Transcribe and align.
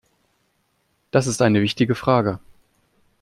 Das 1.11 1.27
ist 1.27 1.43
eine 1.43 1.61
wichtige 1.61 1.93
Frage. 1.93 2.39